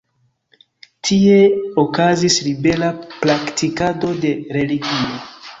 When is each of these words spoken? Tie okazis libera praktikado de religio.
Tie 1.09 1.35
okazis 1.83 2.39
libera 2.47 2.91
praktikado 3.19 4.15
de 4.25 4.33
religio. 4.59 5.01